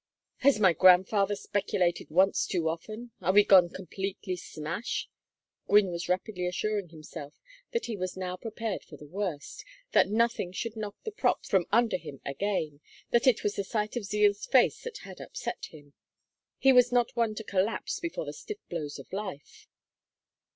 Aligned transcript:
"Has 0.37 0.59
my 0.59 0.73
grandfather 0.73 1.35
speculated 1.35 2.09
once 2.09 2.47
too 2.47 2.67
often? 2.67 3.11
Are 3.21 3.31
we 3.31 3.43
gone 3.43 3.69
completely 3.69 4.35
smash?" 4.35 5.07
Gwynne 5.67 5.91
was 5.91 6.09
rapidly 6.09 6.47
assuring 6.47 6.89
himself 6.89 7.39
that 7.71 7.85
he 7.85 7.95
was 7.95 8.17
now 8.17 8.35
prepared 8.35 8.83
for 8.83 8.97
the 8.97 9.05
worst, 9.05 9.63
that 9.91 10.09
nothing 10.09 10.53
should 10.53 10.75
knock 10.75 10.95
the 11.03 11.11
props 11.11 11.49
from 11.49 11.67
under 11.71 11.97
him 11.97 12.19
again, 12.25 12.79
that 13.11 13.27
it 13.27 13.43
was 13.43 13.57
the 13.57 13.63
sight 13.63 13.95
of 13.95 14.05
Zeal's 14.05 14.47
face 14.47 14.81
that 14.81 14.97
had 15.05 15.21
upset 15.21 15.65
him; 15.65 15.93
he 16.57 16.73
was 16.73 16.91
not 16.91 17.15
one 17.15 17.35
to 17.35 17.43
collapse 17.43 17.99
before 17.99 18.25
the 18.25 18.33
stiff 18.33 18.57
blows 18.69 18.97
of 18.97 19.13
life. 19.13 19.67